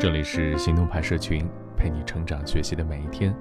[0.00, 1.46] 这里是行动派社群，
[1.76, 3.36] 陪你成长学习的每一天。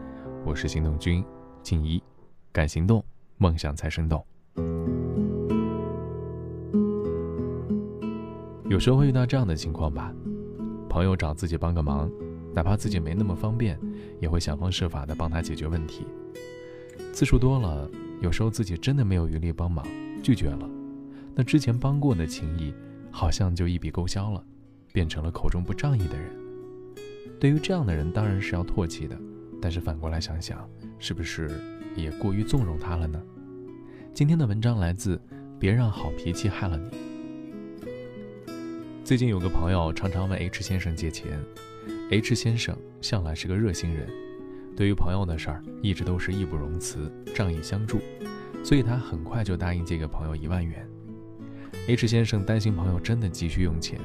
[0.45, 1.23] 我是行动君
[1.63, 2.03] 静怡，
[2.51, 3.01] 敢行动，
[3.37, 4.21] 梦想才生动。
[8.67, 10.13] 有时候会遇到这样的情况吧，
[10.89, 12.11] 朋友找自己帮个忙，
[12.53, 13.79] 哪怕自己没那么方便，
[14.19, 16.05] 也会想方设法的帮他解决问题。
[17.13, 17.89] 次数多了，
[18.19, 19.87] 有时候自己真的没有余力帮忙，
[20.21, 20.69] 拒绝了，
[21.33, 22.73] 那之前帮过的情谊，
[23.09, 24.43] 好像就一笔勾销了。
[24.91, 26.38] 变成了口中不仗义的人。
[27.39, 29.17] 对于这样的人，当然是要唾弃的。
[29.61, 30.69] 但是反过来想想，
[30.99, 31.49] 是不是
[31.95, 33.21] 也过于纵容他了呢？
[34.13, 35.17] 今天的文章来自
[35.59, 36.89] 《别让好脾气害了你》。
[39.03, 41.39] 最近有个朋友常常问 H 先生借钱
[42.11, 44.07] ，H 先生向来是个热心人，
[44.75, 47.99] 对于朋友的事儿一直都是义不容辞、仗义相助，
[48.63, 50.87] 所以他很快就答应借给朋友一万元。
[51.87, 53.99] H 先生担心朋友真的急需用钱。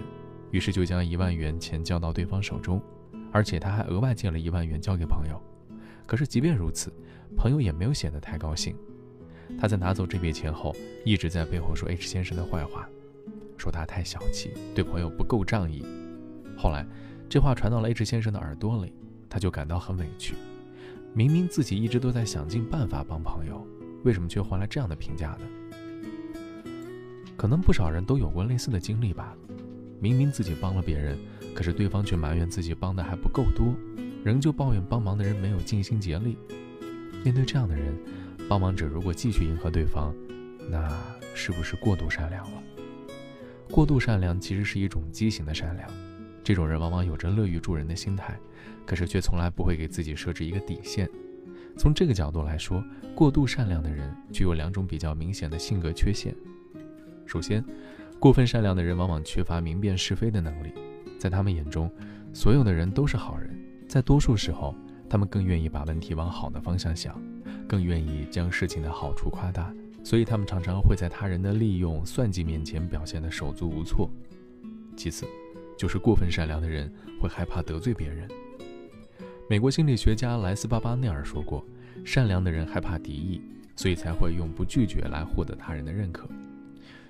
[0.51, 2.81] 于是就将一万元钱交到对方手中，
[3.35, 5.43] 而且他还额外借了一万元交给朋友。
[6.07, 6.93] 可是即便如此，
[7.37, 8.77] 朋友也没有显得太高兴。
[9.59, 10.73] 他在拿走这笔钱后，
[11.05, 12.89] 一直在背后说 H 先生的坏话，
[13.59, 15.85] 说他太小气，对朋友不够仗义。
[16.57, 16.87] 后来，
[17.29, 18.95] 这话传到了 H 先生的耳朵里，
[19.29, 20.37] 他就感到很委屈。
[21.13, 23.67] 明明自己一直都在想尽办法帮朋友，
[24.05, 26.71] 为什么却换来这样的评价呢？
[27.37, 29.37] 可能不少人都有过类似的经历吧。
[30.05, 31.19] 明明自己帮了别人，
[31.55, 33.75] 可是对方却埋怨自己帮的还不够多，
[34.23, 36.37] 仍旧抱怨帮忙的人没有尽心竭力。
[37.25, 37.97] 面对这样的人，
[38.47, 40.15] 帮忙者如果继续迎合对方，
[40.71, 40.87] 那
[41.35, 42.63] 是不是过度善良了？
[43.71, 45.89] 过度善良其实是一种畸形的善良。
[46.43, 48.39] 这种人往往有着乐于助人的心态，
[48.85, 51.09] 可是却从来不会给自己设置一个底线。
[51.79, 56.37] 从这个角度来说，过度善良的人具有两种比较明显的性格缺陷。
[57.25, 57.65] 首先，
[58.19, 60.73] 过分善良的人往往缺乏明辨是非的能力，
[61.19, 61.91] 在他们眼中，
[62.33, 63.55] 所有的人都是好人。
[63.87, 64.75] 在多数时候，
[65.11, 67.21] 他们更愿意把问题往好的方向想，
[67.69, 69.73] 更愿意将事情的好处夸大，
[70.03, 74.09] 所以他们常常会在他人的利用、算计面前表现得手足无措。
[74.97, 75.27] 其次，
[75.77, 78.27] 就是过分善良的人会害怕得罪别人。
[79.51, 81.63] 美国心理学家莱斯巴巴内尔说过
[82.07, 83.43] ：“善良的人害怕敌意，
[83.77, 86.27] 所以才会用不拒绝来获得他人的认可。”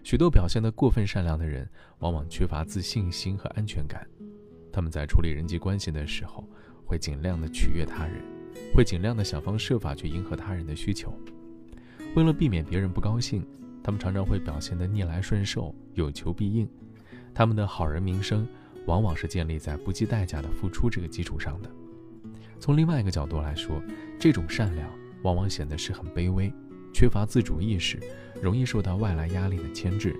[0.05, 1.67] 许多表现得过分善良的人，
[2.01, 4.07] 往往缺乏自信心和安全感。
[4.71, 6.47] 他们在处理人际关系的时候，
[6.85, 8.23] 会尽量的取悦他人，
[8.75, 11.11] 会尽量的想方设法去迎合他人的需求。
[12.15, 13.47] 为了避免别人不高兴，
[13.83, 16.69] 他们常常会表现得逆来顺受、有求必应。
[17.33, 18.47] 他们的好人名声，
[18.85, 21.71] 往往是建立在不计代价的付出这个基础上的。
[22.61, 23.83] 从另外一个角度来说，
[24.21, 24.87] 这种善良
[25.23, 26.53] 往往显得是很卑微。
[26.95, 27.99] 缺乏自主意识，
[28.41, 30.15] 容易受到外来压力的牵制。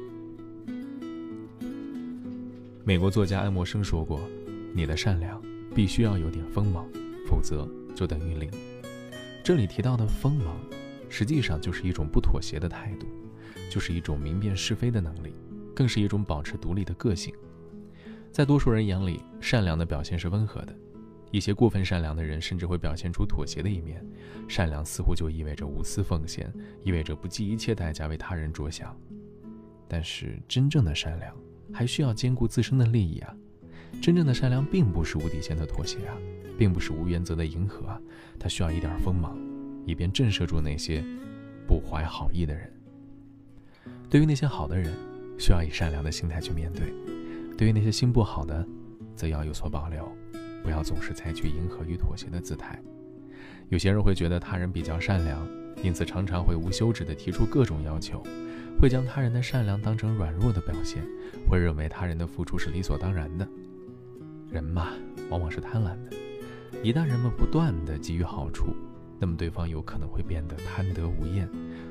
[2.83, 4.21] 美国作家爱默生说过
[4.75, 5.41] ：“你的善良
[5.73, 6.85] 必须要有点锋芒，
[7.29, 8.51] 否则就等于零。”
[9.45, 10.59] 这里提到的锋芒，
[11.09, 13.07] 实际上就是一种不妥协的态度，
[13.71, 15.33] 就是一种明辨是非的能力，
[15.77, 17.33] 更是一种保持独立的个性。
[18.33, 20.75] 在多数人眼里，善良的表现是温和的。
[21.37, 24.07] 一些过分善良的人，甚至会表现出妥协的一面。
[24.47, 26.53] 善良似乎就意味着无私奉献，
[26.85, 28.97] 意味着不计一切代价为他人着想。
[29.89, 31.37] 但是，真正的善良
[31.73, 33.35] 还需要兼顾自身的利益啊！
[34.01, 36.17] 真正的善良并不是无底线的妥协啊，
[36.57, 38.01] 并不是无原则的迎合啊，
[38.39, 39.37] 它需要一点锋芒，
[39.87, 41.05] 以便震慑住那些
[41.67, 42.73] 不怀好意的人。
[44.09, 44.95] 对于那些好的人，
[45.37, 46.85] 需要以善良的心态去面对；
[47.59, 48.65] 对于那些心不好的，
[49.17, 50.09] 则要有所保留。
[50.65, 52.81] 不要总是采取迎合与妥协的姿态。
[53.69, 55.47] 有些人会觉得他人比较善良，
[55.83, 58.23] 因此常常会无休止地提出各种要求，
[58.81, 61.05] 会将他人的善良当成软弱的表现，
[61.47, 63.47] 会认为他人的付出是理所当然的。
[64.51, 64.89] 人嘛，
[65.29, 66.13] 往往是贪婪的，
[66.83, 68.75] 一旦人们不断地给予好处，
[69.19, 71.49] 那么对方有可能会变得贪得无厌，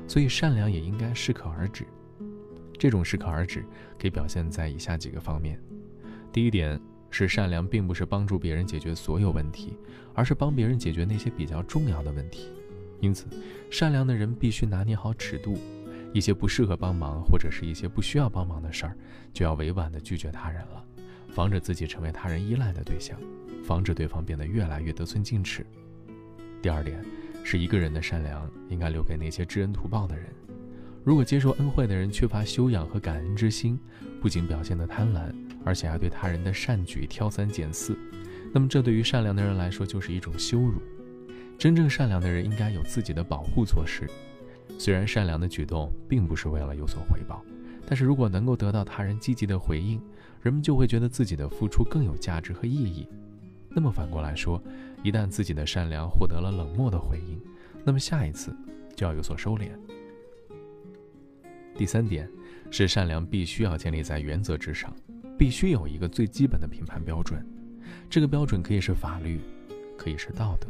[0.08, 1.84] 所以善良也应该适可而止。
[2.78, 3.64] 这种适可而止
[4.00, 5.60] 可以表现在以下几个方面：
[6.32, 6.80] 第一点。
[7.14, 9.74] 是善良，并不是帮助别人解决所有问题，
[10.14, 12.48] 而是帮别人解决那些比较重要的问题。
[12.98, 13.26] 因此，
[13.70, 15.56] 善良的人必须拿捏好尺度，
[16.12, 18.96] 一些不适合帮忙或者是一些不需要帮忙的事儿，
[19.32, 20.84] 就要委婉地拒绝他人了，
[21.28, 23.16] 防止自己成为他人依赖的对象，
[23.64, 25.64] 防止对方变得越来越得寸进尺。
[26.60, 27.00] 第二点，
[27.44, 30.26] 是一个人的善良应该留给那些知恩图报的人。
[31.04, 33.78] 如果接受恩惠的人缺乏修养和感恩之心，
[34.20, 35.32] 不仅表现得贪婪，
[35.64, 37.98] 而且还对他人的善举挑三拣四，
[38.52, 40.80] 那么这对于善良的人来说就是一种羞辱。
[41.58, 44.08] 真正善良的人应该有自己的保护措施。
[44.78, 47.44] 虽然善良的举动并不是为了有所回报，
[47.86, 50.00] 但是如果能够得到他人积极的回应，
[50.42, 53.08] 人们就会觉得自己的付出更有价值和意义，
[53.70, 54.60] 那么反过来说，
[55.02, 57.40] 一旦自己的善良获得了冷漠的回应，
[57.84, 58.54] 那么下一次
[58.96, 59.68] 就要有所收敛。
[61.76, 62.28] 第三点
[62.70, 64.94] 是善良必须要建立在原则之上，
[65.38, 67.44] 必须有一个最基本的评判标准。
[68.08, 69.40] 这个标准可以是法律，
[69.96, 70.68] 可以是道德，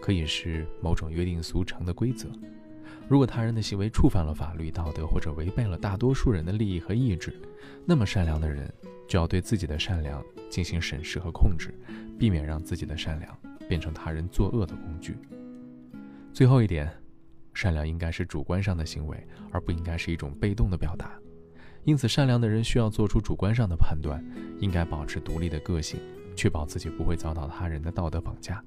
[0.00, 2.28] 可以是某种约定俗成的规则。
[3.08, 7.34] 如果他人的行为触犯了法律、道德，或者违背了大多数人的利益和意志，
[7.84, 8.72] 那么善良的人
[9.08, 11.72] 就要对自己的善良进行审视和控制，
[12.18, 13.36] 避免让自己的善良
[13.66, 15.16] 变成他人作恶的工具。
[16.34, 16.90] 最后一点，
[17.54, 21.12] 善良应该是主观上的行为，而不应该是一种被动的表达。
[21.88, 24.22] 因此，善良的人需要做出主观上的判断，
[24.60, 25.98] 应该保持独立的个性，
[26.36, 28.62] 确保自己不会遭到他人的道德绑架。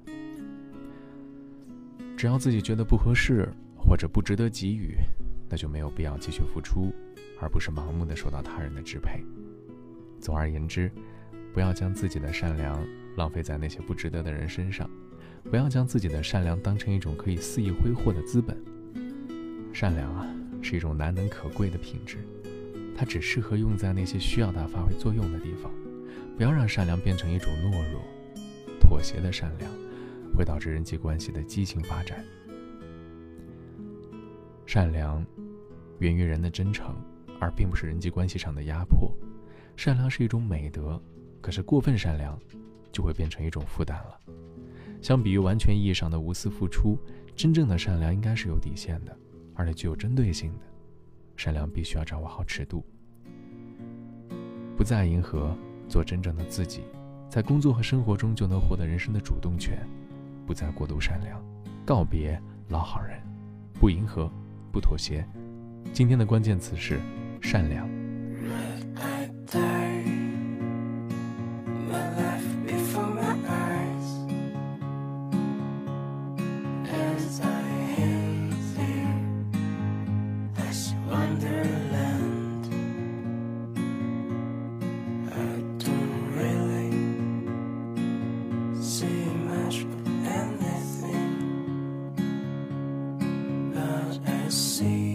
[2.16, 3.48] 只要自己觉得不合适。
[3.84, 4.94] 或者不值得给予，
[5.50, 6.94] 那就没有必要继续付出，
[7.40, 9.20] 而不是盲目的受到他人的支配。
[10.20, 10.88] 总而言之，
[11.52, 12.80] 不要将自己的善良
[13.16, 14.88] 浪费在那些不值得的人身上，
[15.50, 18.56] 不要将自己的善良当成一种可以肆意挥霍的资本。
[19.72, 20.24] 善良啊，
[20.62, 22.18] 是一种难能可贵的品质，
[23.02, 25.68] 它只适合用在那些需要它发挥作用的地方。
[26.36, 28.00] 不要让善良变成一种懦弱、
[28.78, 29.68] 妥协的善良，
[30.36, 32.24] 会导致人际关系的畸形发展。
[34.64, 35.26] 善良
[35.98, 36.94] 源于人的真诚，
[37.40, 39.12] 而并不是人际关系上的压迫。
[39.76, 41.02] 善良是一种美德，
[41.40, 42.38] 可是过分善良
[42.92, 44.16] 就会变成一种负担了。
[45.02, 46.96] 相比于完全意义上的无私付出，
[47.34, 49.18] 真正的善良应该是有底线的，
[49.56, 50.60] 而且具有针对性的。
[51.34, 52.84] 善良必须要掌握好尺度，
[54.82, 55.56] 不再迎合，
[55.88, 56.82] 做真正的自己，
[57.28, 59.78] 在工作和生活中就能获得人生的主动权。
[60.44, 61.40] 不再过度善良，
[61.86, 62.36] 告别
[62.66, 63.16] 老好人，
[63.74, 64.28] 不迎合。
[64.72, 65.24] 不妥协。
[65.92, 66.98] 今天的关键词是
[67.40, 67.88] 善良。
[94.52, 95.11] see.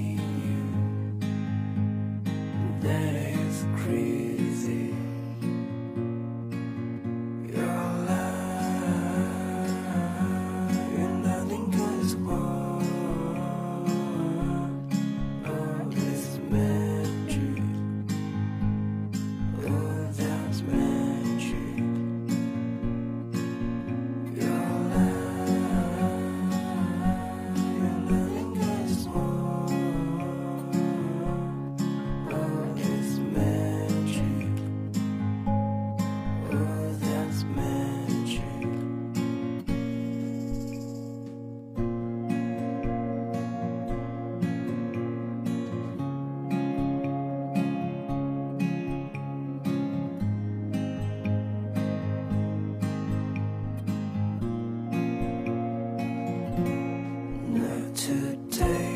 [57.98, 58.87] today.